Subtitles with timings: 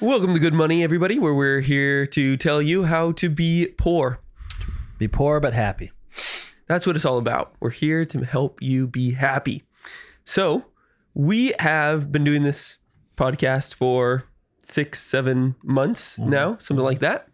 [0.00, 4.20] Welcome to Good Money, everybody, where we're here to tell you how to be poor.
[4.98, 5.90] Be poor but happy.
[6.66, 7.54] That's what it's all about.
[7.60, 9.64] We're here to help you be happy.
[10.24, 10.64] So,
[11.14, 12.76] we have been doing this
[13.16, 14.24] podcast for
[14.62, 17.28] six, seven months now, something like that.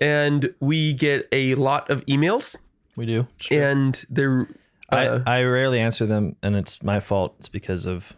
[0.00, 2.56] And we get a lot of emails,
[2.96, 3.26] We do.
[3.50, 4.48] and they're.
[4.90, 7.36] Uh, I, I rarely answer them, and it's my fault.
[7.38, 8.12] It's because of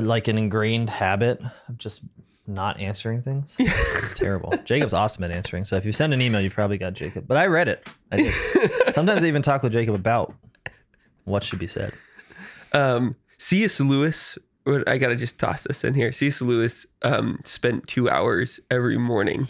[0.00, 2.00] like an ingrained habit of just
[2.46, 3.54] not answering things.
[3.58, 4.52] It's terrible.
[4.64, 5.64] Jacob's awesome at answering.
[5.64, 7.26] So if you send an email, you've probably got Jacob.
[7.28, 7.86] But I read it.
[8.10, 8.34] I did.
[8.94, 10.34] Sometimes I even talk with Jacob about
[11.24, 11.92] what should be said.
[12.72, 13.78] um, C.S.
[13.80, 14.38] Lewis,
[14.86, 16.10] I gotta just toss this in here.
[16.12, 16.40] C.S.
[16.42, 19.46] Lewis um, spent two hours every morning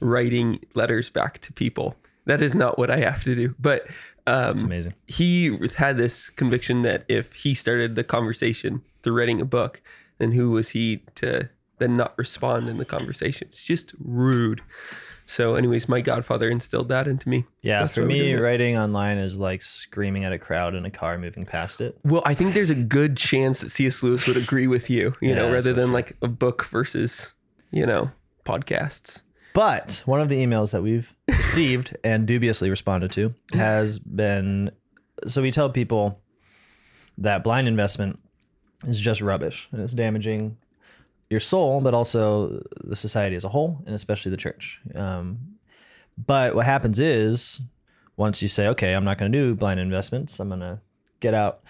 [0.00, 1.94] writing letters back to people.
[2.26, 3.86] That is not what I have to do, but
[4.26, 4.94] um, Amazing.
[5.06, 9.82] he had this conviction that if he started the conversation through writing a book,
[10.18, 13.48] then who was he to then not respond in the conversation?
[13.48, 14.62] It's just rude.
[15.26, 17.46] So, anyways, my godfather instilled that into me.
[17.62, 21.16] Yeah, that's for me, writing online is like screaming at a crowd in a car
[21.16, 21.98] moving past it.
[22.04, 24.02] Well, I think there's a good chance that C.S.
[24.02, 27.32] Lewis would agree with you, you Yeah, know, rather than like a book versus,
[27.70, 28.10] you know,
[28.44, 29.22] podcasts.
[29.54, 34.72] But one of the emails that we've received and dubiously responded to has been
[35.26, 36.20] so we tell people
[37.18, 38.18] that blind investment
[38.86, 40.56] is just rubbish and it's damaging
[41.30, 44.80] your soul, but also the society as a whole, and especially the church.
[44.94, 45.56] Um,
[46.18, 47.60] but what happens is
[48.16, 50.80] once you say, okay, I'm not going to do blind investments, I'm going to
[51.20, 51.62] get out,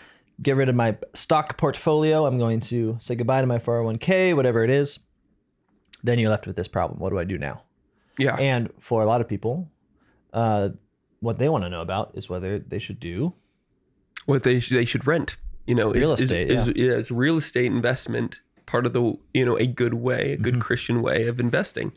[0.43, 4.65] get rid of my stock portfolio, I'm going to say goodbye to my 401k, whatever
[4.65, 4.99] it is,
[6.03, 6.99] then you're left with this problem.
[6.99, 7.64] What do I do now?
[8.19, 8.37] Yeah.
[8.37, 9.70] And for a lot of people,
[10.33, 10.70] uh,
[11.20, 13.34] what they want to know about is whether they should do
[14.27, 17.37] what they should, they should rent, you know, is- Real is, estate, is, is real
[17.37, 20.43] estate investment part of the, you know, a good way, a Mm-hmm.
[20.43, 21.93] good Christian way of investing.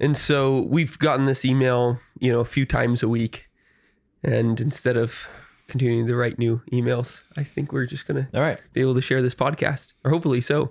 [0.00, 3.46] And so we've gotten this email, you know, a few times a week.
[4.24, 5.26] And instead of
[5.68, 8.58] continuing to write new emails, I think we're just going to all right.
[8.72, 10.68] be able to share this podcast or hopefully so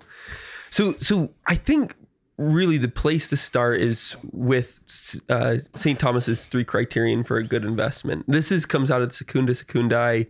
[0.70, 1.94] so so i think
[2.38, 4.80] really the place to start is with
[5.30, 8.24] uh, st thomas's three criterion for a good investment.
[8.28, 10.26] This is comes out of secunda secundae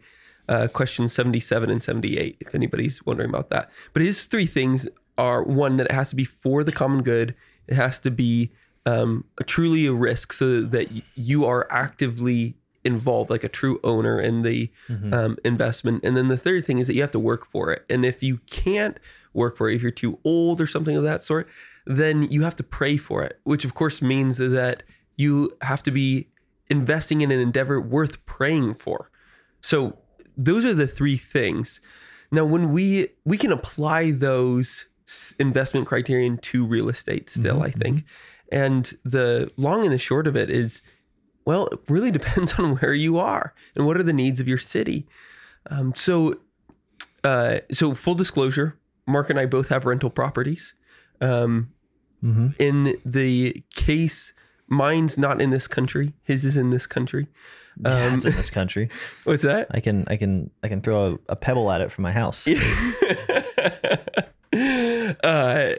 [0.48, 3.70] uh, questions 77 and 78 if anybody's wondering about that.
[3.92, 4.86] But his three things
[5.18, 7.34] are one that it has to be for the common good.
[7.66, 8.52] It has to be
[8.84, 14.20] um, a, truly a risk so that you are actively involved like a true owner
[14.20, 14.70] in the
[15.12, 16.04] um, investment.
[16.04, 17.84] And then the third thing is that you have to work for it.
[17.90, 19.00] And if you can't
[19.36, 19.76] work for it.
[19.76, 21.48] If you're too old or something of that sort
[21.86, 24.82] then you have to pray for it which of course means that
[25.16, 26.28] you have to be
[26.68, 29.10] investing in an endeavor worth praying for.
[29.60, 29.96] So
[30.36, 31.80] those are the three things.
[32.32, 34.86] Now when we we can apply those
[35.38, 38.02] investment criterion to real estate still i think.
[38.50, 40.82] and the long and the short of it is
[41.46, 44.58] well, it really depends on where you are and what are the needs of your
[44.58, 45.06] city.
[45.70, 46.40] Um, so,
[47.24, 48.76] uh, so full disclosure,
[49.06, 50.74] Mark and I both have rental properties.
[51.20, 51.72] Um,
[52.24, 52.48] Mm-hmm.
[52.58, 54.32] in the case,
[54.68, 57.28] mine's not in this country; his is in this country.
[57.84, 58.88] Yeah, Um, it's in this country.
[59.24, 59.66] What's that?
[59.70, 62.48] I can I can I can throw a, a pebble at it from my house.
[65.22, 65.74] uh,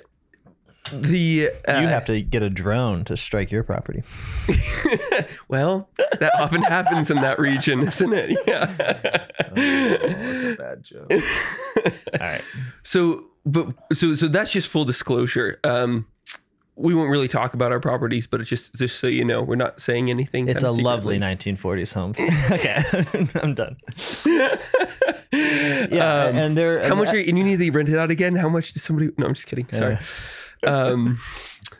[0.93, 4.03] the uh, you have to get a drone to strike your property.
[5.47, 5.89] well,
[6.19, 8.37] that often happens in that region, isn't it?
[8.47, 8.65] Yeah.
[8.67, 11.11] that's a bad joke.
[12.13, 12.41] All right.
[12.83, 15.59] So, but so so that's just full disclosure.
[15.63, 16.05] Um,
[16.79, 19.55] we won't really talk about our properties, but it's just just so you know, we're
[19.55, 20.47] not saying anything.
[20.47, 22.11] It's a kinda lovely 1940s home.
[22.51, 23.77] okay, I'm done.
[25.31, 26.87] Yeah, Um, and there.
[26.87, 28.35] How much are you, and you need to rent it out again?
[28.35, 29.09] How much does somebody?
[29.17, 29.67] No, I'm just kidding.
[29.71, 29.97] Sorry.
[30.63, 31.19] Um,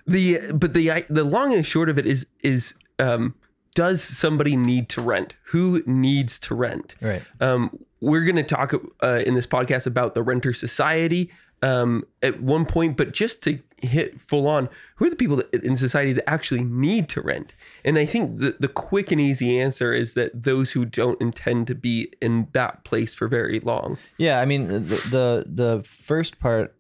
[0.06, 3.36] the but the I- the long and short of it is is um,
[3.76, 5.36] does somebody need to rent?
[5.46, 6.96] Who needs to rent?
[7.02, 7.22] Right.
[7.40, 8.74] Um, we're going to talk
[9.04, 11.32] uh, in this podcast about the renter society
[11.64, 15.54] um, at one point, but just to hit full on, who are the people that,
[15.64, 17.54] in society that actually need to rent?
[17.84, 21.68] And I think the, the quick and easy answer is that those who don't intend
[21.68, 23.98] to be in that place for very long.
[24.18, 26.76] Yeah, I mean the, the the first part,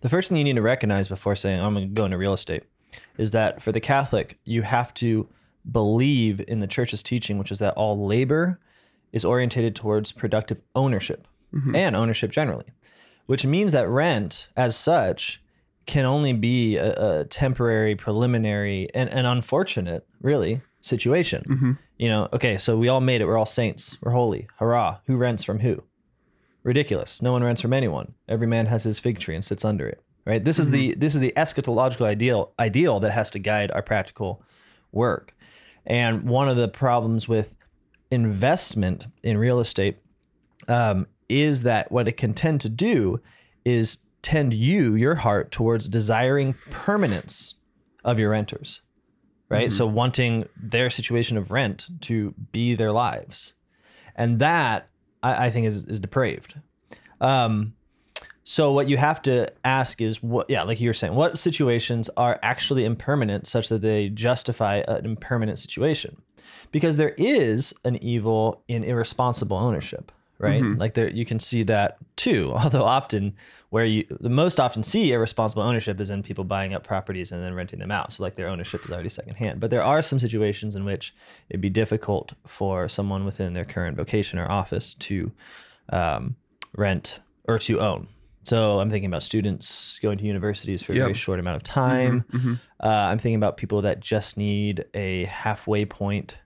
[0.00, 2.34] the first thing you need to recognize before saying I'm going to go into real
[2.34, 2.64] estate,
[3.18, 5.28] is that for the Catholic you have to
[5.70, 8.60] believe in the Church's teaching, which is that all labor
[9.12, 11.74] is orientated towards productive ownership mm-hmm.
[11.74, 12.66] and ownership generally,
[13.26, 15.40] which means that rent as such
[15.86, 21.44] can only be a, a temporary, preliminary, and an unfortunate, really, situation.
[21.48, 21.72] Mm-hmm.
[21.98, 23.26] You know, okay, so we all made it.
[23.26, 23.96] We're all saints.
[24.00, 24.48] We're holy.
[24.58, 24.98] Hurrah.
[25.06, 25.82] Who rents from who?
[26.64, 27.22] Ridiculous.
[27.22, 28.14] No one rents from anyone.
[28.28, 30.02] Every man has his fig tree and sits under it.
[30.24, 30.42] right?
[30.44, 34.42] This is the this is the eschatological ideal ideal that has to guide our practical
[34.92, 35.34] work.
[35.86, 37.54] And one of the problems with
[38.10, 39.98] investment in real estate
[40.68, 43.20] um, is that what it can tend to do
[43.64, 47.54] is tend you your heart towards desiring permanence
[48.02, 48.80] of your renters,
[49.50, 49.70] right?
[49.72, 53.52] So wanting their situation of rent to be their lives,
[54.16, 54.88] and that
[55.24, 56.54] I, I think is is depraved.
[57.20, 57.74] Um,
[58.44, 62.10] so what you have to ask is what yeah, like you were saying, what situations
[62.16, 66.18] are actually impermanent such that they justify an impermanent situation?
[66.70, 70.62] Because there is an evil in irresponsible ownership, right?
[70.78, 72.52] Like there you can see that too.
[72.56, 73.34] Although often
[73.70, 77.42] where you the most often see irresponsible ownership is in people buying up properties and
[77.42, 78.12] then renting them out.
[78.12, 79.60] So like their ownership is already secondhand.
[79.60, 81.14] But there are some situations in which
[81.50, 85.32] it'd be difficult for someone within their current vocation or office to
[85.90, 86.36] um,
[86.76, 88.08] rent or to own.
[88.44, 92.24] So I'm thinking about students going to universities for a very short amount of time.
[92.82, 96.36] Uh, I'm thinking about people that just need a halfway point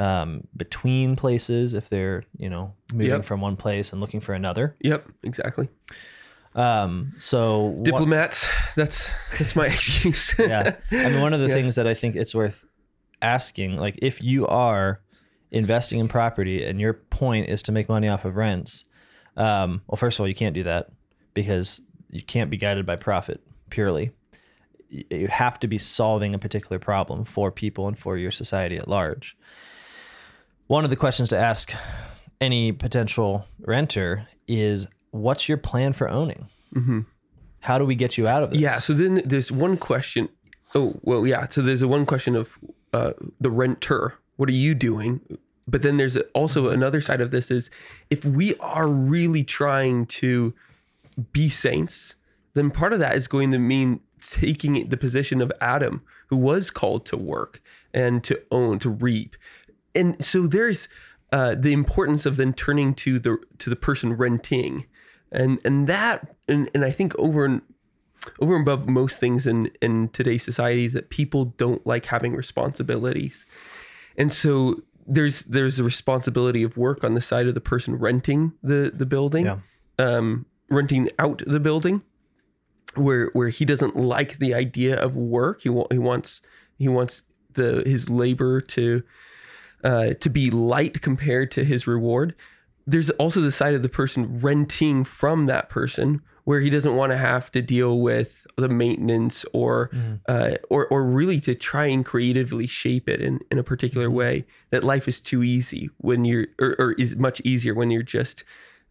[0.00, 3.24] um, between places if they're you know moving Yep.
[3.24, 4.74] from one place and looking for another.
[4.80, 5.68] Yep, exactly.
[6.54, 8.46] Um, so what- Diplomats.
[8.76, 10.34] That's that's my excuse.
[10.38, 11.54] yeah, I mean one of the Yeah.
[11.54, 12.64] things that I think it's worth
[13.22, 15.00] asking, like if you are
[15.50, 18.84] investing in property and your point is to make money off of rents,
[19.36, 20.90] um, well, first of all, you can't do that
[21.32, 21.80] because
[22.10, 23.40] you can't be guided by profit
[23.70, 24.12] purely.
[24.90, 28.86] You have to be solving a particular problem for people and for your society at
[28.86, 29.36] large.
[30.66, 31.72] One of the questions to ask
[32.40, 36.48] any potential renter is what's your plan for owning?
[37.60, 38.58] How do we get you out of this?
[38.58, 38.78] Yeah.
[38.78, 40.28] So then there's one question.
[40.74, 41.48] Oh, well, yeah.
[41.48, 42.58] So there's a one question of
[42.92, 44.14] uh, the renter.
[44.36, 45.20] What are you doing?
[45.66, 47.70] But then there's also another side of this is
[48.10, 50.52] if we are really trying to
[51.32, 52.16] be saints,
[52.54, 56.70] then part of that is going to mean taking the position of Adam, who was
[56.70, 57.62] called to work
[57.92, 59.36] and to own, to reap.
[59.94, 60.88] And so there's
[61.32, 64.86] uh, the importance of then turning to the to the person renting,
[65.32, 67.62] and and that and, and I think over and
[68.40, 72.34] over and above most things in in today's society is that people don't like having
[72.34, 73.46] responsibilities,
[74.16, 78.52] and so there's there's a responsibility of work on the side of the person renting
[78.62, 79.58] the the building, Yeah.
[79.98, 82.02] um, renting out the building,
[82.94, 85.62] where where he doesn't like the idea of work.
[85.62, 86.40] He wa- he wants
[86.78, 87.22] he wants
[87.54, 89.02] the his labor to
[89.84, 92.34] uh, to be light compared to his reward.
[92.86, 97.10] There's also the side of the person renting from that person where he doesn't want
[97.12, 99.90] to have to deal with the maintenance or
[100.28, 104.44] uh, or or really to try and creatively shape it in, in a particular way.
[104.70, 108.44] That life is too easy when you're or, or is much easier when you're just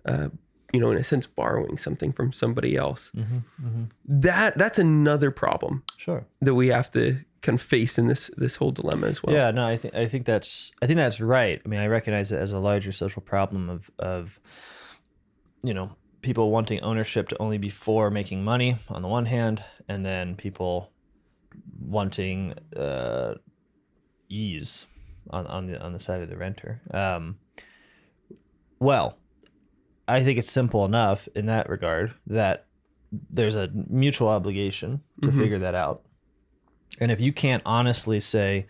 [0.05, 0.29] uh,
[0.73, 3.11] you know in a sense borrowing something from somebody else.
[4.05, 6.25] That that's another problem Sure.
[6.41, 9.35] that we have to kind of face in this this whole dilemma as well.
[9.35, 11.61] Yeah, no, I think I think that's I think that's right.
[11.63, 14.39] I mean, I recognize it as a larger social problem of of
[15.61, 15.91] you know
[16.21, 20.35] people wanting ownership to only be for making money on the one hand, and then
[20.35, 20.91] people
[21.79, 23.35] wanting uh,
[24.29, 24.85] ease
[25.29, 26.81] on on the on the side of the renter.
[26.91, 27.37] Um,
[28.79, 29.17] well,
[30.07, 32.67] I think it's simple enough in that regard that
[33.29, 36.03] there's a mutual obligation to figure that out.
[36.99, 38.65] And if you can't honestly say,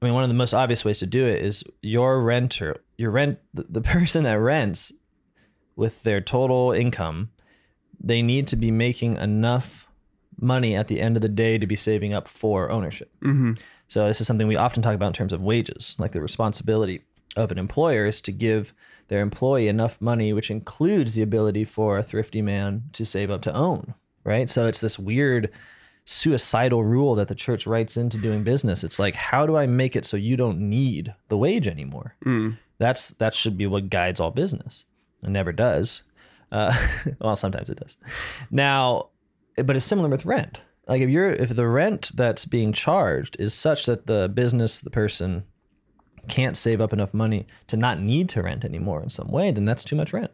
[0.00, 3.10] I mean, one of the most obvious ways to do it is your renter, your
[3.10, 4.92] rent, the, person that rents
[5.76, 7.30] with their total income,
[7.98, 9.88] they need to be making enough
[10.40, 13.10] money at the end of the day to be saving up for ownership.
[13.22, 13.52] hmm
[13.88, 17.02] So this is something we often talk about in terms of wages, like the responsibility
[17.36, 18.74] of an employer is to give
[19.08, 23.42] their employee enough money, which includes the ability for a thrifty man to save up
[23.42, 24.48] to own, right?
[24.48, 25.50] So it's this weird
[26.04, 28.84] suicidal rule that the church writes into doing business.
[28.84, 32.14] It's like, how do I make it so you don't need the wage anymore?
[32.24, 32.58] Mm.
[32.78, 34.84] That's that should be what guides all business.
[35.22, 36.02] It never does.
[36.52, 36.74] Uh,
[37.20, 37.96] well, sometimes it does.
[38.50, 39.08] Now,
[39.56, 40.60] but it's similar with rent.
[40.86, 44.90] Like if you're if the rent that's being charged is such that the business, the
[44.90, 45.44] person
[46.28, 49.64] can't save up enough money to not need to rent anymore in some way, then
[49.64, 50.30] that's too much rent.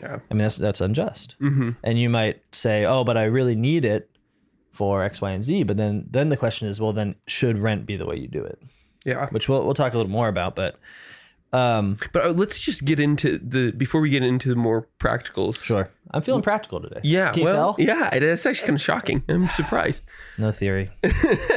[0.00, 0.20] Yeah.
[0.30, 1.34] I mean that's that's unjust.
[1.38, 4.08] hmm And you might say, "Oh, but I really need it
[4.72, 7.86] for X, Y, and Z." But then then the question is, well, then should rent
[7.86, 8.60] be the way you do it?
[9.04, 9.28] Yeah.
[9.30, 10.76] Which we'll we'll talk a little more about, but
[11.52, 15.62] um But uh, let's just get into the before we get into the more practicals.
[15.62, 15.90] Sure.
[16.12, 17.00] I'm feeling practical today.
[17.02, 17.30] Yeah.
[17.30, 17.84] Can you well, tell?
[17.84, 18.14] yeah.
[18.14, 19.22] It's actually kind of shocking.
[19.28, 20.04] I'm surprised.
[20.38, 20.90] No theory.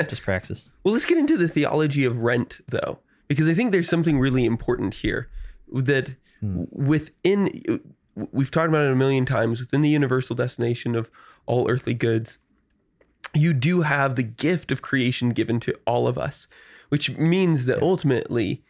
[0.09, 0.69] Just praxis.
[0.83, 4.43] Well, let's get into the theology of rent, though, because I think there's something really
[4.43, 5.29] important here
[5.71, 6.09] that
[6.41, 7.81] within
[8.31, 11.09] we've talked about it a million times within the universal destination of
[11.45, 12.39] all earthly goods
[13.35, 16.47] you do have the gift of creation given to all of us
[16.89, 18.63] which means that ultimately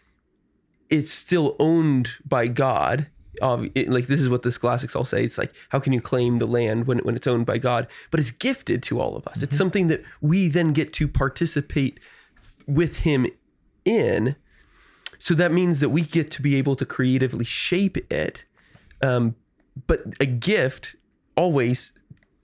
[0.90, 3.08] it's still owned by god.
[3.42, 6.00] Um, it- like this is what the scholastics all say it's like how can you
[6.00, 7.88] claim the land when, when it's owned by god?
[8.12, 9.44] But it's gifted to all of us.
[9.44, 12.00] It's something that we then get to participate
[12.66, 13.28] with him
[13.84, 14.36] in.
[15.20, 18.46] So that means that we get to be able to creatively shape it.
[19.02, 19.36] Um,
[19.88, 20.96] but a gift
[21.36, 21.92] always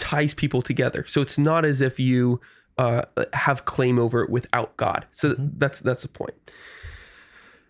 [0.01, 1.05] ties people together.
[1.07, 2.41] So it's not as if you
[2.77, 3.03] uh,
[3.33, 5.05] have claim over it without God.
[5.11, 6.33] So that's that's the point.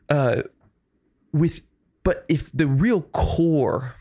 [0.09, 0.43] Uh,
[1.31, 1.61] with
[2.03, 3.95] but if the real core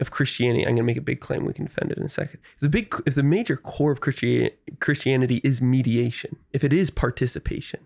[0.00, 1.46] of Christianity, I'm going to make a big claim.
[1.46, 2.40] We can defend it in a second.
[2.54, 6.90] If the big, if the major core of Christi- Christianity is mediation, if it is
[6.90, 7.80] participation,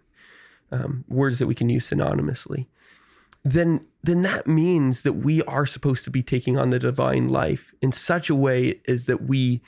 [0.73, 2.67] um, words that we can use synonymously,
[3.45, 7.75] then then that means that we are supposed to be taking on the divine life
[7.83, 9.61] in such a way as that we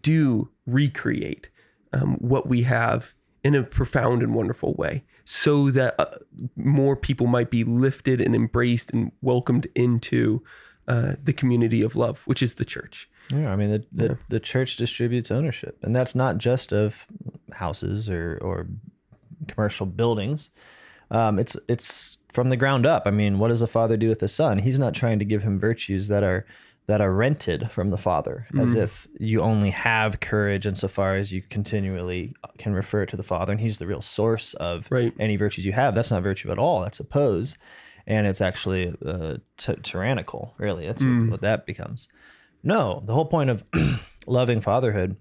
[0.00, 1.48] do recreate
[1.92, 6.18] um, what we have in a profound and wonderful way, so that uh,
[6.56, 10.42] more people might be lifted and embraced and welcomed into
[10.88, 13.08] uh, the community of love, which is the church.
[13.30, 17.06] Yeah, I mean the the, the church distributes ownership, and that's not just of
[17.52, 18.66] houses or or
[19.48, 20.50] commercial buildings.
[21.10, 23.04] Um, it's it's from the ground up.
[23.06, 24.58] I mean, what does a father do with a son?
[24.58, 26.46] He's not trying to give him virtues that are
[26.90, 31.40] that are rented from the father, as if you only have courage insofar as you
[31.56, 35.12] continually can refer to the father, and he's the real source of Right.
[35.18, 35.94] any virtues you have.
[35.94, 36.82] That's not virtue at all.
[36.82, 37.56] That's a pose,
[38.06, 40.54] and it's actually uh, ty- tyrannical.
[40.58, 42.08] Really, that's what, what that becomes.
[42.62, 43.64] No, the whole point of
[44.26, 45.16] loving fatherhood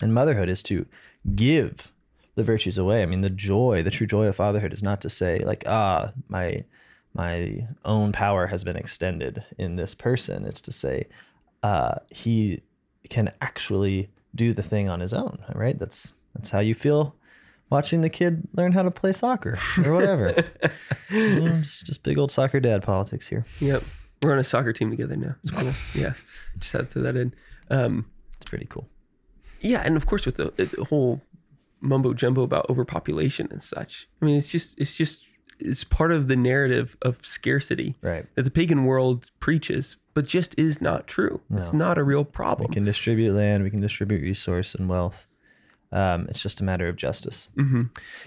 [0.00, 0.86] and motherhood is to
[1.34, 1.92] give
[2.36, 3.02] the virtues away.
[3.02, 6.12] I mean, the joy, the true joy of fatherhood is not to say like, ah,
[6.28, 6.64] my
[7.14, 10.44] my own power has been extended in this person.
[10.44, 11.06] It's to say,
[11.62, 12.62] uh, he
[13.10, 15.38] can actually do the thing on his own.
[15.54, 15.78] Right?
[15.78, 17.14] That's that's how you feel
[17.70, 20.34] watching the kid learn how to play soccer or whatever.
[21.10, 23.44] Mm, it's just big old soccer dad politics here.
[23.60, 23.82] Yep,
[24.22, 25.34] we're on a soccer team together now.
[25.42, 25.72] It's cool.
[25.94, 26.14] yeah,
[26.58, 27.34] just had to throw that in.
[27.68, 28.06] Um,
[28.40, 28.88] It's pretty cool.
[29.60, 31.20] yeah, and of course with the, the whole
[31.82, 34.08] mumbo jumbo about overpopulation and such.
[34.22, 35.24] I mean, it's just it's just
[35.58, 38.26] it's part of the narrative of scarcity Right.
[38.34, 41.40] that the pagan world preaches, but just is not true.
[41.54, 42.68] It's not a real problem.
[42.68, 45.26] We can distribute land, we can distribute resource and wealth.
[45.92, 47.48] Um, it's just a matter of justice.
[47.54, 47.82] hmm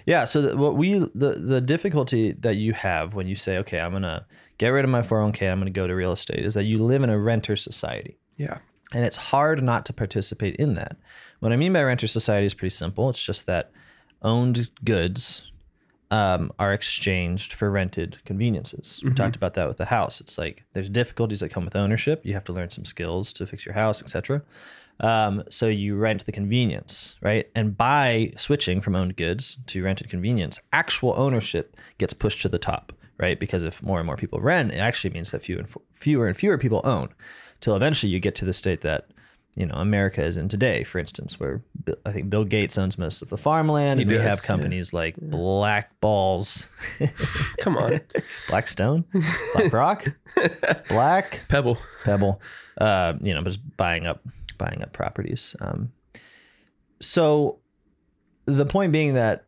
[0.06, 0.26] Yeah.
[0.26, 3.92] So the, what we the the difficulty that you have when you say, okay, I'm
[3.92, 4.26] gonna
[4.60, 7.02] get rid of my 401k, I'm gonna go to real estate, is that you live
[7.04, 8.60] in a renter society, Yeah.
[8.94, 10.96] and it's hard not to participate in that.
[11.40, 13.10] What I mean by renter society is pretty simple.
[13.10, 13.72] It's just that
[14.22, 15.52] owned goods
[16.12, 19.00] um, are exchanged for rented conveniences.
[19.04, 20.22] We talked about that with the house.
[20.22, 22.22] It's like there's difficulties that come with ownership.
[22.26, 24.42] You have to learn some skills to fix your house, etc.
[25.00, 27.50] Um, so you rent the convenience, right?
[27.56, 32.60] And by switching from owned goods to rented convenience, actual ownership gets pushed to the
[32.60, 33.40] top, right?
[33.40, 36.28] Because if more and more people rent, it actually means that fewer and f- fewer
[36.28, 37.10] and fewer people own,
[37.60, 39.08] till eventually you get to the state that
[39.56, 41.62] you know America is in today, for instance, where
[42.06, 44.46] I think Bill Gates owns most of the farmland, and we does, have yeah.
[44.48, 46.68] companies like Black Balls,
[47.60, 48.02] Come on,
[48.50, 49.06] Blackstone,
[49.54, 50.08] BlackRock,
[50.90, 51.78] Black Pebble.
[52.04, 52.42] Pebble,
[52.80, 54.22] uh, you know, just buying up
[54.58, 55.56] buying up properties.
[55.62, 55.92] Um,
[57.02, 57.60] so
[58.46, 59.46] the point being that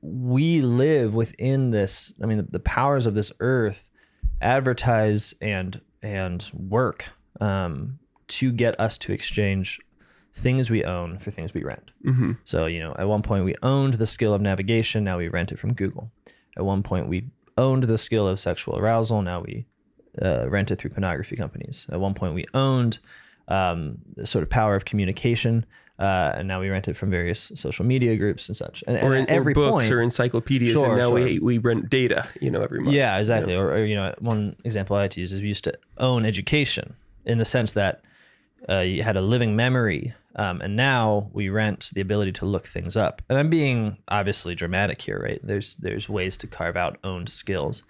[0.00, 2.12] we live within this.
[2.22, 3.88] I mean, the, the powers of this earth
[4.40, 7.06] advertise and and work
[7.40, 9.80] um, to get us to exchange
[10.34, 11.90] things we own for things we rent.
[12.04, 15.28] hmm So, you know, at one point we owned the skill of navigation, now we
[15.28, 16.10] rent it from Google.
[16.56, 19.66] At one point we owned the skill of sexual arousal, now we
[20.22, 21.86] uh, rent it through pornography companies.
[21.90, 22.98] At one point we owned
[23.48, 25.64] um, the sort of power of communication,
[25.98, 28.84] uh, and now we rent it from various social media groups and such.
[28.86, 31.14] And, Or, and every or books point, or encyclopedias, Sure, and now sure.
[31.24, 32.28] we we rent data.
[32.40, 32.94] You know, every month.
[32.94, 33.54] yeah, exactly.
[33.56, 36.24] Or, or you know, one example I like to use is we used to own
[36.24, 36.94] education
[37.24, 38.02] in the sense that
[38.68, 42.66] uh, you had a living memory, um, and now we rent the ability to look
[42.66, 43.22] things up.
[43.28, 45.40] And I'm being obviously dramatic here, right?
[45.42, 47.82] There's there's ways to carve out owned skills.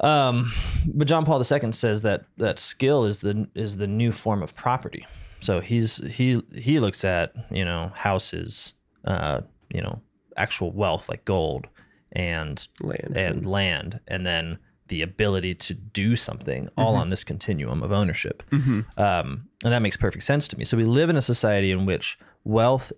[0.00, 0.52] Um,
[0.86, 4.54] but John Paul II says that that skill is the is the new form of
[4.54, 5.06] property.
[5.40, 8.74] So he's he he looks at you know houses,
[9.04, 9.40] uh,
[9.72, 10.00] you know
[10.36, 11.66] actual wealth like gold
[12.12, 13.16] and land.
[13.16, 18.42] and land, and then the ability to do something all on this continuum of ownership.
[18.50, 20.64] hmm Um, and that makes perfect sense to me.
[20.64, 22.92] So we live in a society in which wealth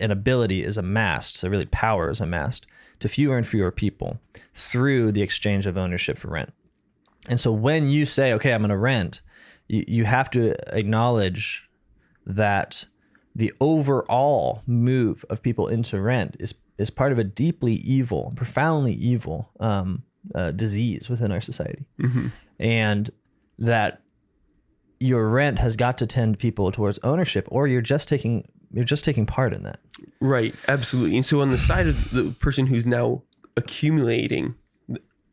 [0.00, 2.66] and ability is amassed, so really power is amassed
[3.00, 4.20] to fewer and fewer people
[4.54, 6.52] through the exchange of ownership for rent.
[7.28, 9.20] And so when you say, okay, I'm going to rent,
[9.68, 11.68] you, you have to acknowledge
[12.26, 12.84] that
[13.34, 18.94] the overall move of people into rent is is part of a deeply evil, profoundly
[18.94, 20.02] evil um,
[20.34, 21.84] uh, disease within our society,
[22.58, 23.10] and
[23.58, 24.00] that
[25.00, 29.04] your rent has got to tend people towards ownership, or you're just taking you're just
[29.04, 29.80] taking part in that.
[30.20, 31.16] Right, absolutely.
[31.16, 33.22] And so on the side of the person who's now
[33.56, 34.54] accumulating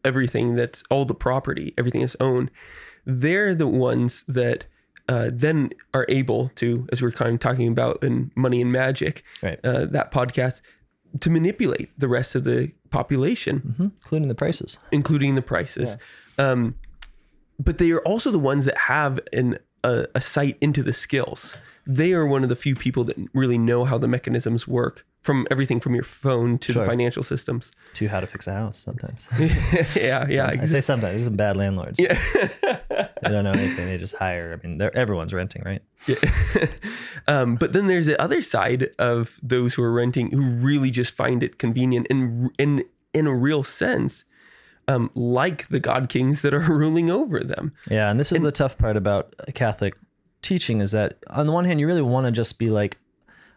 [0.04, 2.52] everything that's all the property, everything that's owned,
[3.06, 4.66] they're the ones that
[5.08, 9.24] uh, then are able to, as we're kind of talking about in Money and Magic,
[9.42, 9.60] Right.
[9.64, 10.62] uh, that podcast,
[11.20, 14.78] to manipulate the rest of the population, hmm including the prices.
[14.92, 15.98] including the prices.
[16.38, 16.76] Um,
[17.60, 21.56] but they are also the ones that have an, a, a sight into the skills.
[21.86, 25.46] They are one of the few people that really know how the mechanisms work from
[25.52, 26.84] everything from your phone to Sure.
[26.84, 27.72] the financial systems.
[27.96, 29.28] To how to fix a house sometimes.
[29.96, 31.18] yeah, yeah, I say sometimes.
[31.18, 32.00] These some bad landlords.
[32.00, 32.18] yeah.
[33.22, 33.86] They don't know anything.
[33.88, 34.58] They just hire.
[34.58, 35.82] I mean, they're, everyone's renting, right?
[36.08, 36.16] Yeah.
[37.28, 41.14] um, but then there's the other side of those who are renting who really just
[41.14, 44.24] find it convenient and in in a real sense,
[44.88, 47.74] um, like the God Kings that are ruling over them.
[47.90, 49.96] Yeah, and this is the tough part about Catholic
[50.42, 52.98] teaching is that on the one hand, you really want to just be like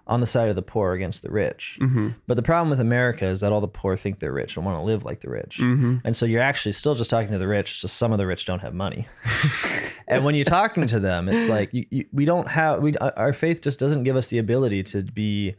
[0.07, 1.79] on the side of the poor against the rich.
[1.81, 2.11] Mm-hmm.
[2.27, 4.79] But the problem with America is that all the poor think they're rich and want
[4.79, 5.59] to live like the rich.
[5.61, 5.99] Mm-hmm.
[6.05, 8.45] And so you're actually still just talking to the rich, just some of the rich
[8.45, 9.07] don't have money.
[10.09, 13.33] and when you're talking to them, it's like you, you, we don't have we our
[13.33, 15.55] faith just doesn't give us the ability to be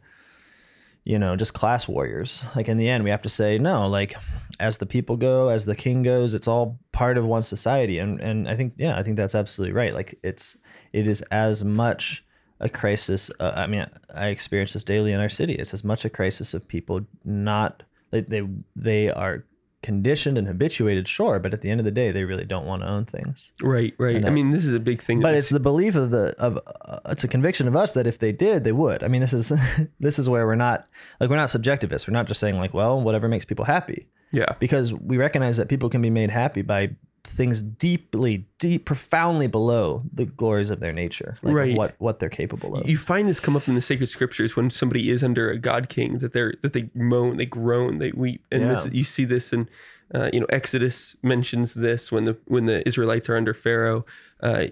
[1.04, 2.42] you know, just class warriors.
[2.56, 3.86] Like in the end, we have to say no.
[3.86, 4.14] Like
[4.58, 7.98] as the people go, as the king goes, it's all part of one society.
[7.98, 9.92] And and I think yeah, I think that's absolutely right.
[9.92, 10.56] Like it's
[10.92, 12.23] it is as much
[12.60, 13.30] a crisis.
[13.40, 15.54] Uh, I mean, I experience this daily in our city.
[15.54, 18.42] It's as much a crisis of people not they they
[18.76, 19.44] they are
[19.84, 22.80] conditioned and habituated, sure, but at the end of the day, they really don't want
[22.80, 23.52] to own things.
[23.60, 24.24] Right, right.
[24.24, 25.20] I, mean, this is a big thing.
[25.20, 28.18] But it's the belief of the of uh, it's a conviction of us that if
[28.18, 29.04] they did, they would.
[29.04, 29.52] I mean, this is
[30.00, 30.88] this is where we're not
[31.20, 32.08] like we're not subjectivists.
[32.08, 35.68] We're not just saying like, well, whatever makes people happy, yeah, because we recognize that
[35.68, 40.92] people can be made happy by things deeply, deep, profoundly below the glories of their
[40.92, 41.76] nature, like Right.
[41.76, 42.88] What what they're capable of.
[42.88, 45.88] you find this come up in the sacred scriptures when somebody is under a god
[45.88, 49.52] king that they're that they moan, they groan, they weep, and this you see this
[49.52, 49.68] in.
[50.14, 54.04] Uh, you know, Exodus mentions this when the when the Israelites are under Pharaoh.
[54.40, 54.66] Uh,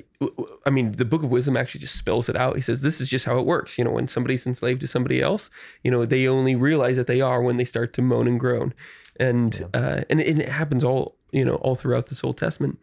[0.66, 2.54] I mean, the Book of Wisdom actually just spells it out.
[2.54, 3.78] He says this is just how it works.
[3.78, 5.48] You know, when somebody's enslaved to somebody else,
[5.82, 8.74] you know, they only realize that they are when they start to moan and groan,
[9.18, 12.78] and uh, and, and it happens all you know all throughout this Old Testament.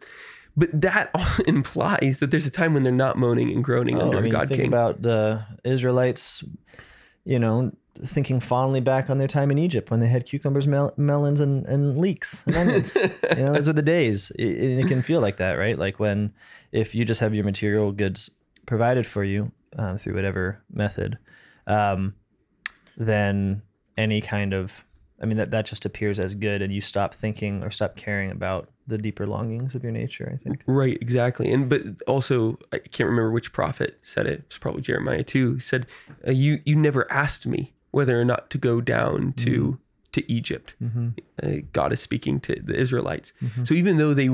[0.56, 1.10] But that
[1.46, 4.32] implies that there's a time when they're not moaning and groaning Oh, under I mean,
[4.32, 4.68] god think king.
[4.68, 6.42] about the Israelites,
[7.24, 10.92] you know, thinking fondly back on their time in Egypt when they had cucumbers, mel-
[10.96, 12.94] melons, and, and leeks and onions.
[13.36, 14.30] you know, those are the days.
[14.32, 14.44] It,
[14.84, 15.78] it can feel like that, right?
[15.78, 16.32] Like when,
[16.72, 18.30] if you just have your material goods
[18.66, 21.18] provided for you um, through whatever method,
[21.66, 22.14] um,
[22.96, 23.62] then
[23.96, 24.84] any kind of,
[25.22, 28.30] I mean, that, that just appears as good and you stop thinking or stop caring
[28.30, 30.62] about the deeper longings of your nature, I think.
[30.66, 31.52] Right, exactly.
[31.52, 34.40] And but also I can't remember which prophet said it.
[34.46, 35.54] It's probably Jeremiah too.
[35.54, 35.86] He said,
[36.26, 39.78] uh, "You you never asked me whether or not to go down to
[40.12, 40.74] to Egypt."
[41.42, 43.32] Uh, God is speaking to the Israelites.
[43.64, 44.28] So even though they,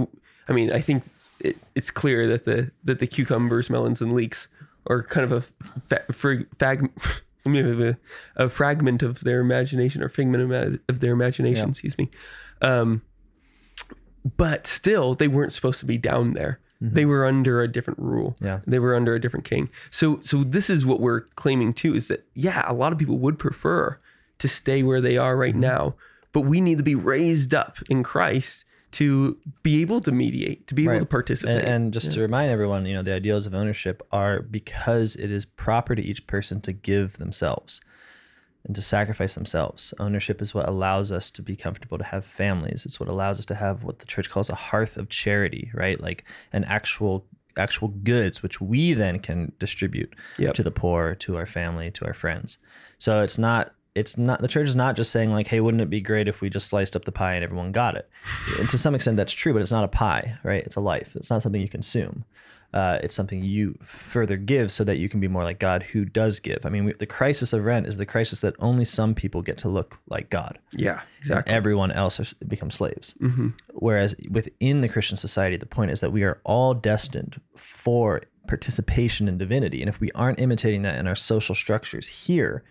[0.49, 1.05] I mean, I think
[1.40, 4.49] it, it's clear that the that the cucumbers, melons, and leeks
[4.87, 5.40] are kind of a
[5.81, 6.05] fa-
[6.59, 6.88] fag.
[7.54, 7.96] A,
[8.37, 10.52] a fragment of their imagination or figment
[10.88, 11.70] of, their imagination, Yeah.
[11.70, 12.11] excuse me.
[12.62, 13.02] Um,
[14.37, 18.37] but still they weren't supposed to be down there they were under a different rule
[18.40, 18.61] Yeah.
[18.66, 22.09] they were under a different king so so this is what we're claiming too is
[22.09, 23.98] that yeah a lot of people would prefer
[24.40, 25.94] to stay where they are right now
[26.32, 28.65] but we need to be raised up in christ
[28.96, 32.50] to be able to mediate to be able to participate And, and just to remind
[32.50, 36.62] everyone, you know, the ideals of ownership are because it is proper to each person
[36.62, 37.82] to give themselves
[38.64, 39.92] and to sacrifice themselves.
[39.98, 42.87] Ownership is what allows us to be comfortable to have families.
[42.87, 46.00] It's what allows us to have what the church calls a hearth of charity, right?
[46.00, 47.26] Like an actual
[47.59, 50.54] actual goods which we then can distribute Yep.
[50.54, 52.59] to the poor, to our family, to our friends.
[52.98, 55.90] So it's not it's not the church is not just saying like, hey, wouldn't it
[55.90, 58.09] be great if we just sliced up the pie and everyone got it?
[58.59, 60.62] and to some extent that's true, but it's not a pie, right?
[60.64, 61.16] It's a life.
[61.16, 62.24] It's not something you consume.
[62.74, 66.04] Uh, it's something you further give so that you can be more like God who
[66.04, 66.66] does give.
[66.66, 69.56] I mean, we, the crisis of rent is the crisis that only some people get
[69.59, 70.59] to look like God.
[70.72, 73.14] yeah exactly Everyone else are, become slaves.
[73.72, 79.28] Whereas within the Christian society, the point is that we are all destined for participation
[79.28, 79.80] in divinity.
[79.80, 82.64] And if we aren't imitating that in our social structures here,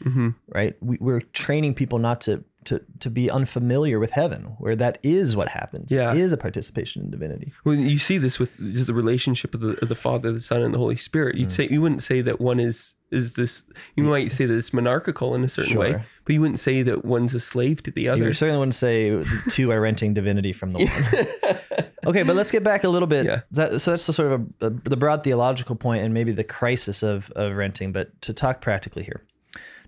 [0.54, 4.98] right, we, we're training people not to to to be unfamiliar with heaven, where that
[5.04, 5.92] is what happens.
[5.92, 6.12] Yeah.
[6.12, 7.54] It is a participation in divinity.
[7.64, 10.62] Well, you see this with just the relationship of the, of the Father, the Son,
[10.62, 11.36] and the Holy Spirit.
[11.36, 11.40] Mm.
[11.40, 13.64] You'd say you wouldn't say that one is is this.
[13.96, 17.06] You might say that it's monarchical in a certain way, but you wouldn't say that
[17.06, 18.26] one's a slave to the other.
[18.26, 20.86] You certainly wouldn't say two are renting divinity from the
[21.72, 21.86] one.
[22.06, 23.26] Okay, but let's get back a little bit.
[23.26, 23.42] Yeah.
[23.52, 26.44] That, so that's the sort of a, a, the broad theological point and maybe the
[26.44, 27.92] crisis of, of renting.
[27.92, 29.24] But to talk practically here,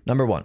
[0.06, 0.44] number one,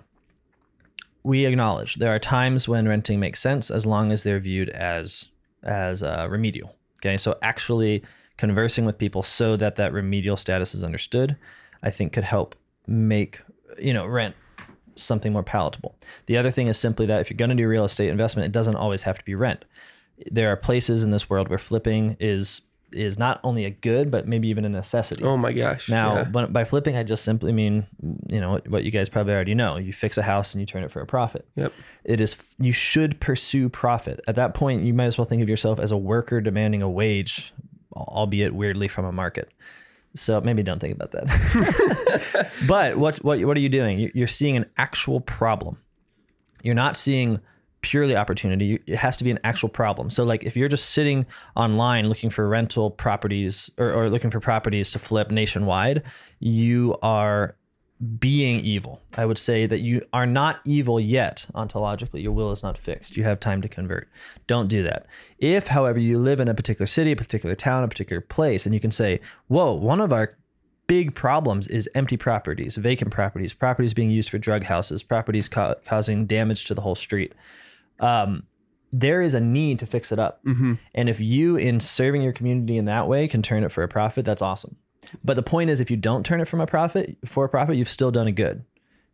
[1.24, 5.28] we acknowledge there are times when renting makes sense as long as they're viewed as
[5.64, 6.76] as uh, remedial.
[7.00, 8.04] Okay, so actually
[8.38, 11.38] conversing with people so that that remedial status is understood,
[11.82, 12.56] I think could help
[12.88, 13.42] make
[13.80, 14.36] you know rent
[14.96, 15.96] something more palatable.
[16.28, 18.52] The other thing is simply that if you're going to do real estate investment, it
[18.52, 19.66] doesn't always have to be rent.
[20.32, 24.28] There are places in this world where flipping is is not only a good but
[24.28, 25.24] maybe even a necessity.
[25.24, 25.90] oh my gosh!
[25.90, 26.24] Now, yeah.
[26.26, 27.88] but by flipping, I just simply mean,
[28.30, 29.78] you know, what- what you guys probably already know.
[29.78, 31.48] You fix a house and you turn it for a profit.
[31.56, 31.74] Yep.
[32.04, 34.20] It is you should pursue profit.
[34.28, 36.90] At that point, you might as well think of yourself as a worker demanding a
[36.90, 37.52] wage,
[37.96, 39.50] albeit weirdly from a market.
[40.16, 42.52] So maybe don't think about that.
[42.68, 43.98] but what what what are you doing?
[43.98, 45.78] You- You're seeing an actual problem.
[46.62, 47.40] You're not seeing
[47.84, 48.82] purely opportunity.
[48.88, 50.10] It has to be an actual problem.
[50.10, 54.40] So like if you're just sitting online looking for rental properties or, or looking for
[54.40, 56.02] properties to flip nationwide,
[56.40, 57.56] you are
[58.20, 59.02] being evil.
[59.16, 62.24] I would say that you are not evil yet ontologically.
[62.24, 63.16] Your will is not fixed.
[63.16, 64.10] You have time to convert.
[64.48, 65.06] Don't do that.
[65.38, 68.74] If, however, you live in a particular city, a particular town, a particular place, and
[68.74, 70.36] you can say, whoa, one of our
[70.88, 75.76] big problems is empty properties, vacant properties, properties being used for drug houses, properties ca-
[75.86, 77.34] causing damage to the whole street.
[78.00, 78.44] Um,
[78.92, 80.44] there is a need to fix it up.
[80.46, 80.78] Mhm.
[80.94, 83.88] And if you, in serving your community in that way, can turn it for a
[83.88, 84.76] profit, that's awesome.
[85.24, 87.76] But the point is, if you don't turn it from a profit for a profit,
[87.76, 88.64] you've still done a good,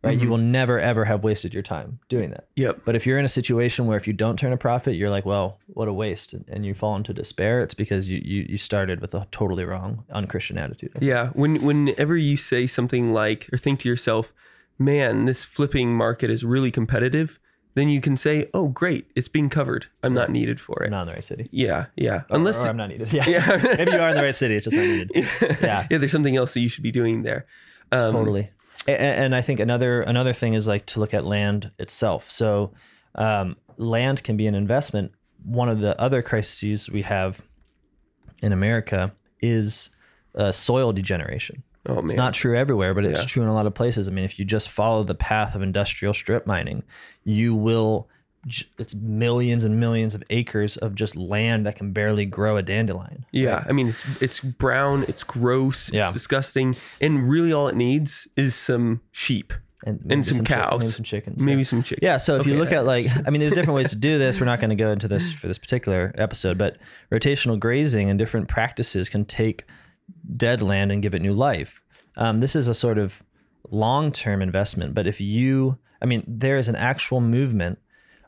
[0.04, 0.18] right?
[0.20, 2.46] You will never ever have wasted your time doing that.
[2.56, 2.82] Yep.
[2.84, 5.24] But if you're in a situation where if you don't turn a profit, you're like,
[5.24, 8.58] well, what a waste, and- and you fall into despair, it's because you you, you
[8.58, 10.92] started with a totally wrong, unchristian attitude.
[11.00, 11.30] Yeah.
[11.32, 14.32] When whenever you say something like or think to yourself,
[14.78, 17.40] "Man, this flipping market is really competitive,"
[17.74, 19.86] then you can say, "Oh, great, it's being covered.
[20.02, 21.48] I'm not needed for it." I'm not in the right city.
[21.52, 21.86] Yeah.
[21.96, 22.22] Yeah.
[22.30, 23.12] Or- Unless or I'm not needed.
[23.12, 23.28] Yeah.
[23.28, 23.74] Yeah.
[23.78, 24.56] Maybe you are in the right city.
[24.56, 25.10] It's just not needed.
[25.62, 25.86] Yeah.
[25.90, 25.98] yeah.
[25.98, 27.46] There's something else that you should be doing there.
[27.92, 28.48] Um, totally
[28.86, 32.30] A- a- and, i think another another thing is like to look at land itself
[32.30, 32.72] so
[33.16, 35.10] um, land can be an investment
[35.44, 37.40] one of the other crises we have
[38.42, 39.90] in america is
[40.36, 42.04] uh, soil degeneration Oh man.
[42.06, 43.26] it's not true everywhere but it's Yeah.
[43.26, 45.62] true in a lot of places i mean if you just follow the path of
[45.62, 46.82] industrial strip mining
[47.24, 48.06] you will
[48.78, 53.24] it's millions and millions of acres of just land that can barely grow a dandelion
[53.32, 56.10] Yeah, I mean it's it's brown, it's gross, it's Yeah.
[56.12, 59.52] disgusting, and really all it needs is some sheep,
[59.84, 60.80] and, maybe some chick- cows.
[60.80, 61.64] maybe some chickens maybe yeah.
[61.64, 61.98] some chicken.
[62.02, 64.18] Yeah, so if you look that at like, I mean, there's different ways to do
[64.18, 64.40] this.
[64.40, 66.78] We're not going to go into this for this particular episode, but
[67.12, 69.64] rotational grazing and different practices can take
[70.36, 71.82] dead land and give it new life.
[72.16, 73.22] Um, this is a sort of
[73.70, 77.78] long-term investment, but if you, I mean, there is an actual movement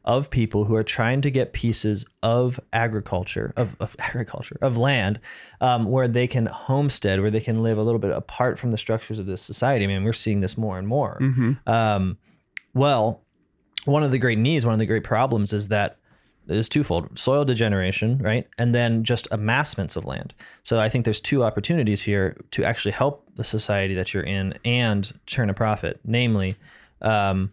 [0.04, 5.20] of people who are trying to get pieces of agriculture, of, of agriculture, of land,
[5.60, 8.78] um, where they can homestead, where they can live a little bit apart from the
[8.78, 9.84] structures of this society.
[9.84, 11.18] I mean, we're seeing this more and more.
[11.66, 12.18] Um,
[12.74, 13.22] well,
[13.84, 15.98] one of the great needs, one of the great problems is that
[16.48, 18.48] is twofold soil degeneration, right?
[18.59, 20.35] And then just amassments of land.
[20.62, 24.55] So I think there's two opportunities here to actually help the society that you're in
[24.64, 26.57] and turn a profit, namely,
[27.00, 27.52] um,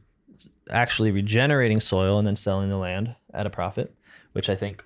[0.70, 3.94] actually regenerating soil and then selling the land at a profit,
[4.34, 4.84] which I think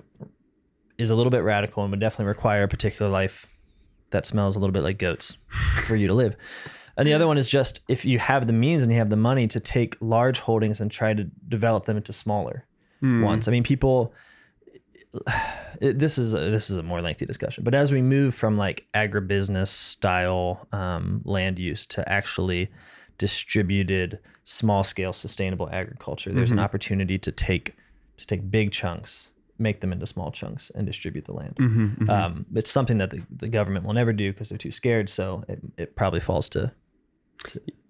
[0.97, 3.47] is a little bit radical and would definitely require a particular life
[4.11, 5.37] that smells a little bit like goats
[5.85, 6.35] for you to live.
[6.95, 9.15] And the other one is just if you have the means and you have the
[9.15, 12.67] money to take large holdings and try to develop them into smaller
[13.03, 13.47] ones.
[13.47, 14.13] I mean, people.
[15.81, 18.57] It, this is a, this is a more lengthy discussion, but as we move from
[18.57, 22.69] like agribusiness style um, land use to actually
[23.17, 27.75] distributed, small scale, sustainable agriculture, there's an opportunity to take
[28.17, 31.55] to take big chunks, make them into small chunks, and distribute the land.
[31.55, 35.09] Mm-hmm, Um, it's something that the, the government will never do because they're too scared.
[35.09, 36.71] So it, it probably falls to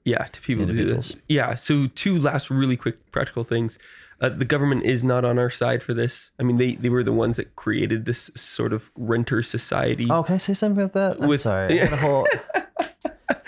[0.06, 1.16] Yeah, to people to do this.
[1.28, 1.56] Yeah.
[1.56, 3.78] So two last really quick practical things.
[4.22, 6.32] Uh, the government is not on our side for this.
[6.40, 10.08] I mean, they they were the ones that created this sort of renter society.
[10.10, 11.22] Oh, can I say something about that?
[11.22, 11.78] I'm With- sorry.
[11.84, 12.28] Got whole,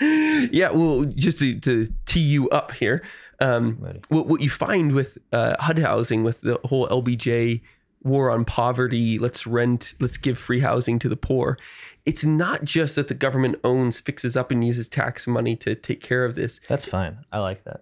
[0.00, 3.02] yeah, well, just to, to tee you up here,
[3.40, 3.76] um,
[4.08, 7.62] what, what you find with uh, HUD housing, with the whole LBJ
[8.02, 11.58] war on poverty, let's rent, let's give free housing to the poor.
[12.04, 16.00] It's not just that the government owns, fixes up, and uses tax money to take
[16.00, 16.60] care of this.
[16.68, 17.18] that's fine.
[17.32, 17.80] I like that.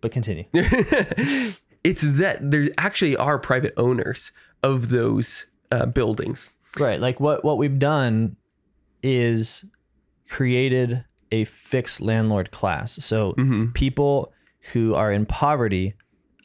[0.00, 0.44] But continue.
[1.86, 6.50] it's that there actually are private owners of those uh, buildings.
[6.78, 7.00] Right.
[7.00, 8.36] Like what what we've done
[9.02, 9.64] is
[10.28, 12.92] created a fixed landlord class.
[13.04, 13.72] So Mm-hmm.
[13.72, 14.32] people
[14.72, 15.94] who are in poverty,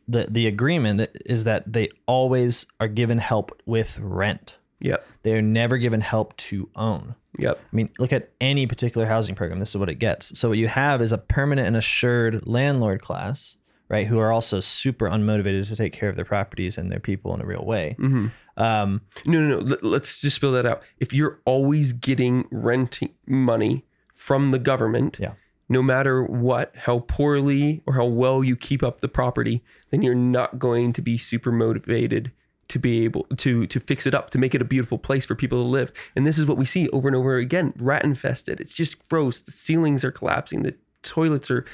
[0.08, 4.58] the the agreement is that they always are given help with rent.
[4.80, 5.06] Yep.
[5.24, 7.16] They are never given help to own.
[7.38, 7.60] Yep.
[7.62, 9.60] I mean, look at any particular housing program.
[9.60, 10.38] This is what it gets.
[10.38, 13.58] So what you have is a permanent and assured landlord class,
[13.92, 14.08] right?
[14.08, 17.42] Who are also super unmotivated to take care of their properties and their people in
[17.42, 17.96] a real way.
[18.00, 18.28] Mm-hmm.
[18.62, 19.58] Um, No, no, no.
[19.60, 20.82] Let- Let's just spell that out.
[21.00, 25.34] If you're always getting rent money from the government, Yeah.
[25.68, 30.16] no matter what, how poorly or how well you keep up the property, then you're
[30.16, 32.32] not going to be super motivated
[32.70, 35.36] to be able to to fix it up, to make it a beautiful place for
[35.36, 35.92] people to live.
[36.16, 38.62] And this is what we see over and over again: rat infested.
[38.62, 39.42] It's just gross.
[39.42, 40.64] The ceilings are collapsing.
[40.64, 41.66] The toilets are,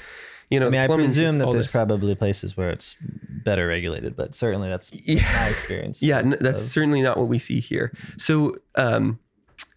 [0.50, 1.72] you know, I mean, I presume that there's this.
[1.72, 2.96] probably places where it's
[3.44, 5.22] better regulated, but certainly that's Yeah.
[5.32, 6.02] my experience.
[6.02, 7.92] Yeah, that's certainly not what we see here.
[8.16, 9.18] So, um,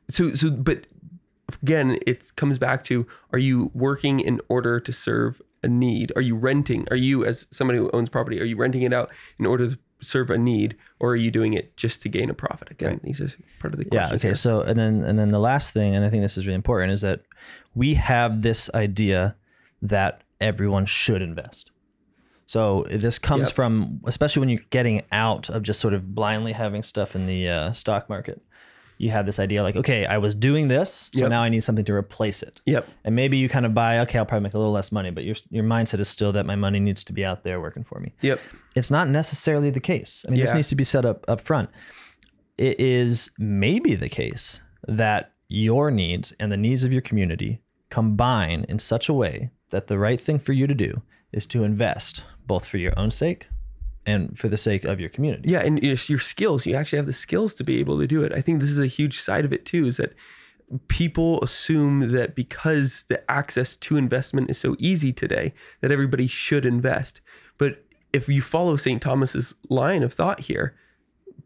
[0.09, 0.85] so, so, but
[1.61, 6.11] again, it comes back to: Are you working in order to serve a need?
[6.15, 6.87] Are you renting?
[6.89, 9.77] Are you, as somebody who owns property, are you renting it out in order to
[10.01, 12.71] serve a need, or are you doing it just to gain a profit?
[12.71, 13.29] Again, these are
[13.59, 14.09] part of the question.
[14.09, 14.15] Yeah.
[14.15, 14.27] Okay.
[14.29, 14.35] here.
[14.35, 16.91] So, and then, and then the last thing, and I think this is really important,
[16.93, 17.21] is that
[17.75, 19.35] we have this idea
[19.83, 21.71] that everyone should invest.
[22.47, 23.55] So this comes Yep.
[23.55, 27.47] from, especially when you're getting out of just sort of blindly having stuff in the
[27.47, 28.41] uh, stock market.
[28.97, 31.29] You have this idea like, okay, I was doing this, so Yep.
[31.29, 32.61] now I need something to replace it.
[32.65, 32.87] Yep.
[33.05, 35.23] And maybe you kind of buy, okay, I'll probably make a little less money, but
[35.23, 37.99] your your mindset is still that my money needs to be out there working for
[37.99, 38.39] me Yep.
[38.75, 40.25] it's not necessarily the case.
[40.27, 41.69] I mean, this needs to be set up up front.
[42.57, 48.65] It is maybe the case that your needs and the needs of your community combine
[48.69, 52.23] in such a way that the right thing for you to do is to invest
[52.45, 53.47] both for your own sake
[54.05, 55.49] and for the sake of your community.
[55.49, 56.65] Yeah, and your, your skills.
[56.65, 58.31] You actually have the skills to be able to do it.
[58.33, 59.85] I think this is a huge side of it too.
[59.85, 60.13] Is that
[60.87, 66.65] people assume that because the access to investment is so easy today, that everybody should
[66.65, 67.21] invest.
[67.57, 69.01] But if you follow St.
[69.01, 70.75] Thomas's line of thought here,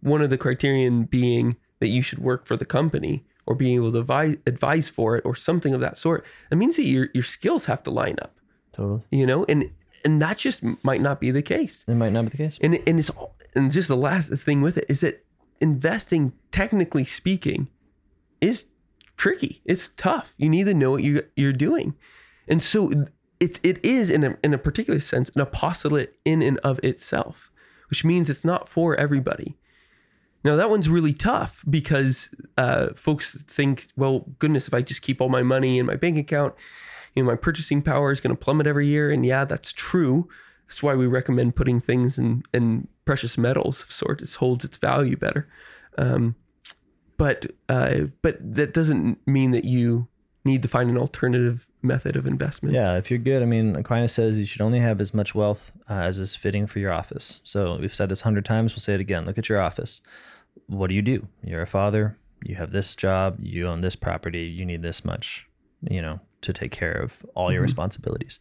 [0.01, 3.91] one of the criterion being that you should work for the company or being able
[3.91, 7.23] to advise, advise for it or something of that sort, that means that your your
[7.23, 8.35] skills have to line up.
[8.73, 9.03] Totally.
[9.11, 9.69] You know, and
[10.03, 11.83] and that just might not be the case.
[11.87, 12.57] It might not be the case.
[12.61, 15.25] And and it's all- and just the last thing with it is that
[15.61, 17.69] investing, technically speaking,
[18.41, 18.65] is
[19.15, 19.61] tricky.
[19.65, 20.33] It's tough.
[20.37, 21.95] You need to know what you you're doing,
[22.47, 22.91] and so
[23.39, 27.51] it's it is in a in a particular sense an apostolate in and of itself,
[27.89, 29.57] which means it's not for everybody.
[30.45, 35.19] Now that one's really tough because uh, folks think, well, goodness, if I just keep
[35.19, 36.53] all my money in my bank account,
[37.15, 39.09] you know, my purchasing power is going to plummet every year.
[39.09, 40.29] And yeah, that's true.
[40.67, 44.21] That's why we recommend putting things in, in precious metals of sort.
[44.21, 45.49] It holds its value better.
[45.97, 46.35] Um,
[47.17, 50.07] but uh, but that doesn't mean that you
[50.43, 52.75] need to find an alternative method of investment.
[52.75, 55.71] Yeah, if you're good, I mean, Aquinas says you should only have as much wealth
[55.89, 57.39] uh, as is fitting for your office.
[57.43, 58.73] So we've said this hundred times.
[58.73, 59.25] We'll say it again.
[59.25, 60.01] Look at your office.
[60.67, 61.27] What do you do?
[61.43, 62.17] You're a father.
[62.43, 63.37] You have this job.
[63.41, 64.43] You own this property.
[64.43, 65.47] You need this much,
[65.89, 68.39] you know, to take care of all your responsibilities.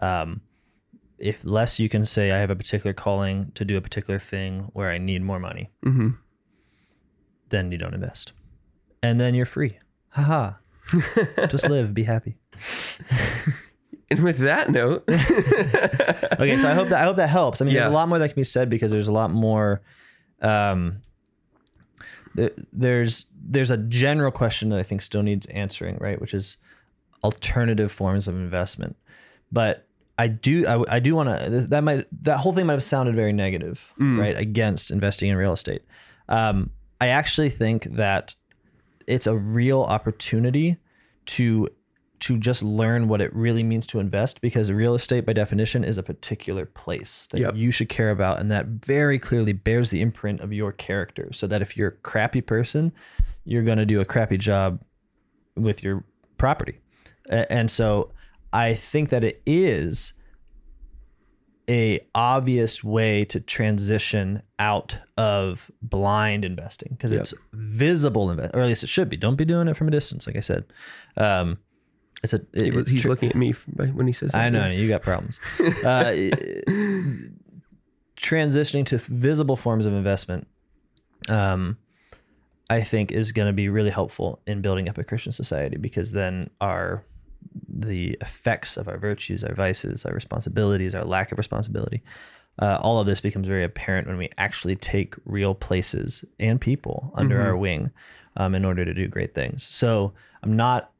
[0.00, 0.40] Um,
[1.18, 4.68] if less you can say, I have a particular calling to do a particular thing
[4.74, 6.10] where I need more money, hmm
[7.48, 8.32] then you don't invest,
[9.04, 9.78] and then you're free.
[10.08, 10.54] Haha.
[11.48, 11.94] Just live.
[11.94, 12.36] Be happy.
[14.10, 17.74] And with that note, okay so i hope that i hope that helps i mean
[17.74, 17.82] Yeah.
[17.82, 19.82] there's a lot more that can be said because there's a lot more
[20.42, 21.02] um
[22.36, 26.56] there, there's there's a general question that i think still needs answering right which is
[27.24, 28.96] alternative forms of investment.
[29.50, 29.86] But
[30.18, 33.14] i do i, I do want to that might that whole thing might have sounded
[33.14, 35.82] very negative right against investing in real estate.
[36.28, 36.70] Um
[37.00, 38.34] i actually think that
[39.06, 40.76] it's a real opportunity
[41.26, 41.68] to
[42.20, 45.98] to just learn what it really means to invest because real estate by definition is
[45.98, 47.56] a particular place that Yep.
[47.56, 51.46] you should care about and that very clearly bears the imprint of your character so
[51.46, 52.92] that if you're a crappy person
[53.44, 54.80] you're going to do a crappy job
[55.56, 56.04] with your
[56.38, 56.80] property
[57.28, 58.10] and so
[58.52, 60.12] i think that it is
[61.68, 67.20] a obvious way to transition out of blind investing because Yep.
[67.22, 69.90] it's visible inve- or at least it should be don't be doing it from a
[69.90, 70.64] distance like i said
[71.16, 71.58] um
[72.22, 74.40] it's a it- he's tr- looking at me when he says that.
[74.42, 75.40] I know you got problems.
[75.84, 76.12] uh,
[78.16, 80.46] transitioning to visible forms of investment,
[81.28, 81.76] um,
[82.70, 86.12] I think, is going to be really helpful in building up a Christian society because
[86.12, 87.04] then our
[87.68, 92.02] the effects of our virtues, our vices, our responsibilities, our lack of responsibility
[92.58, 97.12] uh, all of this becomes very apparent when we actually take real places and people
[97.14, 97.90] under our wing
[98.38, 99.62] um, in order to do great things.
[99.62, 100.90] So I'm not.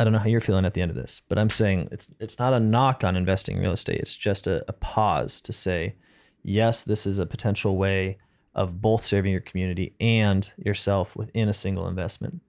[0.00, 2.10] I don't know how you're feeling at the end of this, but I'm saying it's
[2.18, 4.00] it's not a knock on investing in real estate.
[4.00, 5.94] It's just a, a pause to say,
[6.42, 8.16] yes, this is a potential way
[8.54, 12.40] of both serving your community and yourself within a single investment.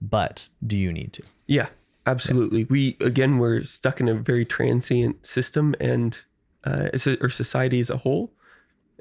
[0.00, 1.22] But do you need to?
[1.46, 1.68] Yeah,
[2.06, 2.64] absolutely.
[2.64, 6.18] We again we're stuck in a very transient system and
[6.64, 8.32] uh, a, or society as a whole,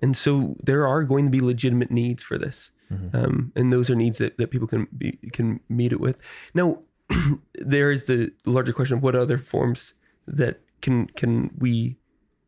[0.01, 2.71] and so there are going to be legitimate needs for this,
[3.13, 6.17] um, and those are needs that, that people can be can meet it with.
[6.53, 6.79] Now,
[7.53, 9.93] there is the larger question of what other forms
[10.27, 11.97] that can can we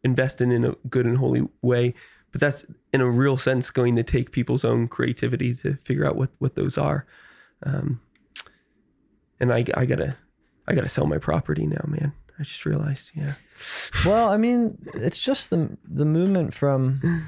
[0.03, 1.93] invest in in a good and holy way.
[2.31, 6.15] But that's in a real sense going to take people's own creativity to figure out
[6.15, 7.05] what what those are.
[7.63, 8.01] Um,
[9.39, 10.17] and I, I gotta
[10.67, 12.13] I gotta sell my property now, man.
[12.39, 13.33] I just realized, yeah.
[14.05, 17.27] Well, I mean, it's just the the movement from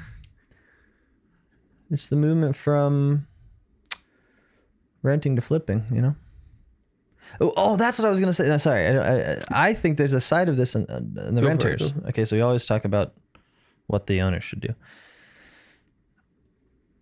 [1.90, 3.26] it's the movement from
[5.02, 6.14] renting to flipping, you know.
[7.40, 8.48] Oh, that's what I was gonna say.
[8.48, 11.46] No, sorry, I, I, I think there's a side of this in, in the Go
[11.46, 11.92] for it, renters.
[12.08, 13.14] Okay, so we always talk about
[13.86, 14.74] what the owners should do.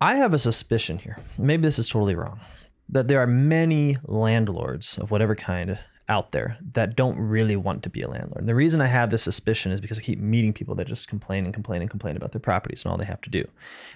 [0.01, 1.17] I have a suspicion here.
[1.37, 2.39] Maybe this is totally wrong.
[2.87, 7.89] That there are many landlords of whatever kind out there that don't really want to
[7.89, 8.39] be a landlord.
[8.39, 11.07] And the reason I have this suspicion is because I keep meeting people that just
[11.07, 13.47] complain and complain and complain about their properties and all they have to do.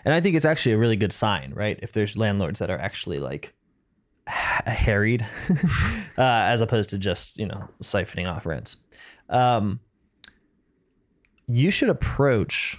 [0.06, 1.80] And I think it's actually a really good sign, right?
[1.82, 3.54] If there's landlords that are actually like
[4.28, 5.26] harried
[6.18, 8.78] uh, as opposed to just, you know, siphoning off rents.
[9.30, 9.80] Um,
[11.48, 12.78] you should approach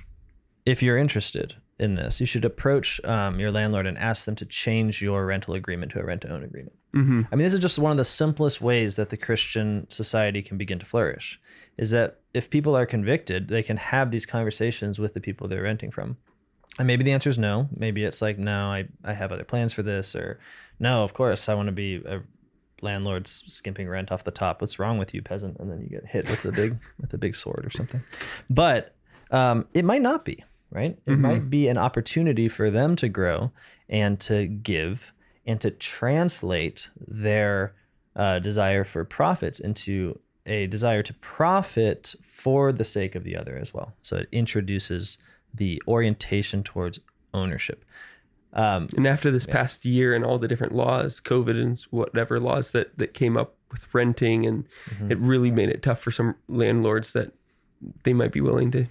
[0.64, 4.44] if you're interested in this you should approach um, your landlord and ask them to
[4.44, 7.22] change your rental agreement to a rent to own agreement Mm-hmm.
[7.32, 10.56] i mean this is just one of the simplest ways that the christian society can
[10.56, 11.40] begin to flourish
[11.76, 15.64] is that if people are convicted they can have these conversations with the people they're
[15.64, 16.16] renting from
[16.78, 19.72] and maybe the answer is no maybe it's like no i, I have other plans
[19.72, 20.38] for this or
[20.78, 22.20] no of course i want to be a
[22.82, 24.60] landlord's skimping rent off the top.
[24.60, 25.58] What's wrong with you peasant?
[25.58, 28.02] And then you get hit with a big with a big sword or something.
[28.50, 28.94] But
[29.30, 30.98] um, it might not be right?
[31.06, 33.52] It might be an opportunity for them to grow
[33.88, 35.12] and to give
[35.46, 37.74] and to translate their
[38.16, 43.56] uh, desire for profits into a desire to profit for the sake of the other
[43.56, 43.94] as well.
[44.02, 45.16] So it introduces
[45.54, 46.98] the orientation towards
[47.32, 47.84] ownership
[48.54, 52.72] um, And after this past year and all the different laws, COVID and whatever laws
[52.72, 55.10] that that came up with renting, and Mm-hmm.
[55.12, 57.32] it really made it tough for some landlords that
[58.04, 58.86] they might be willing to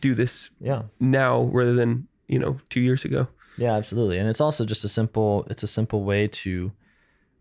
[0.00, 3.26] do this yeah now rather than you know two years ago.
[3.58, 4.16] Yeah, absolutely.
[4.18, 6.72] And it's also just a simple it's a simple way to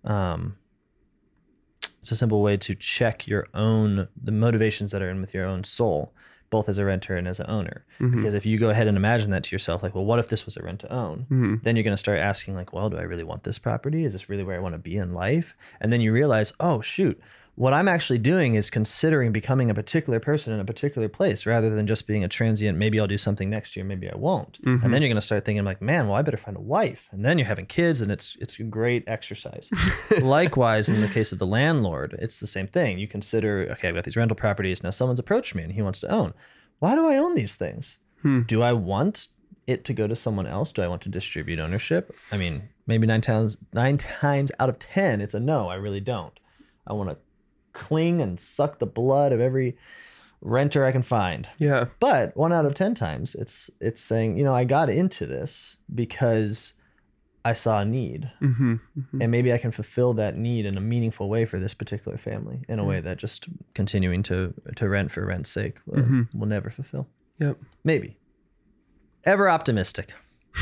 [0.03, 0.57] um
[2.01, 5.45] it's a simple way to check your own the motivations that are in with your
[5.45, 6.13] own soul,
[6.51, 7.83] both as a renter and as an owner.
[8.15, 10.45] Because if you go ahead and imagine that to yourself, like, well, what if this
[10.45, 11.25] was a rent to own?
[11.31, 11.63] Mhm.
[11.63, 14.05] Then you're going to start asking, like, well, do I really want this property?
[14.05, 15.55] Is this really where I want to be in life?
[15.79, 17.19] And then you realize, oh, shoot,
[17.62, 21.69] what I'm actually doing is considering becoming a particular person in a particular place rather
[21.69, 24.58] than just being a transient, maybe I'll do something next year, maybe I won't.
[24.84, 26.60] And then you're going to start thinking, I'm like, man, well, I better find a
[26.60, 27.08] wife.
[27.12, 29.69] And then you're having kids and it's, it's a great exercise.
[30.21, 32.97] Likewise, in the case of the landlord, it's the same thing.
[32.97, 34.82] You consider, okay, I've got these rental properties.
[34.82, 36.34] Now someone's approached me and he wants to own.
[36.80, 38.00] Why do I own these things?
[38.24, 38.41] Hmm.
[38.47, 39.28] Do I want
[39.67, 40.71] it to go to someone else?
[40.71, 42.12] Do I want to distribute ownership?
[42.32, 45.69] I mean, maybe nine times nine times out of ten, it's a no.
[45.69, 46.34] I really don't.
[46.88, 47.17] I want to
[47.73, 49.77] cling and suck the blood of every
[50.41, 51.47] renter I can find.
[51.57, 51.86] Yeah.
[51.99, 55.77] But one out of ten times, it's it's saying, you know, I got into this
[55.93, 56.73] because
[57.43, 58.73] I saw a need, Mm-hmm.
[58.73, 59.21] mm-hmm.
[59.21, 62.63] and maybe I can fulfill that need in a meaningful way for this particular family,
[62.69, 66.69] in a way that just continuing to to rent for rent's sake will, will never
[66.69, 67.07] fulfill.
[67.39, 67.57] Yep.
[67.84, 68.17] Maybe.
[69.23, 70.13] Ever optimistic.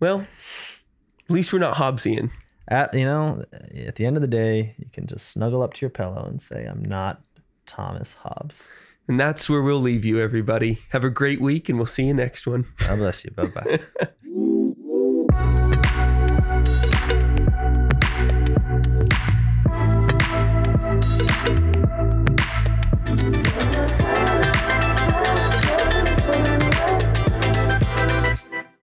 [0.00, 2.30] Well, at least we're not Hobbesian.
[2.68, 3.44] At you know,
[3.86, 6.40] at the end of the day, you can just snuggle up to your pillow and
[6.40, 7.22] say, "I'm not
[7.66, 8.62] Thomas Hobbes."
[9.08, 10.80] And that's where we'll leave you, everybody.
[10.90, 12.66] Have a great week, and we'll see you next one.
[12.78, 13.30] God bless you.
[13.30, 13.80] Bye bye.